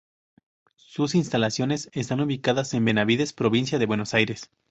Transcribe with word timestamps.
Sus 0.77 1.13
instalaciones 1.13 1.91
están 1.93 2.21
ubicadas 2.21 2.73
en 2.73 2.83
Benavídez, 2.85 3.33
provincia 3.33 3.77
de 3.77 3.85
Buenos 3.85 4.15
Aires. 4.15 4.49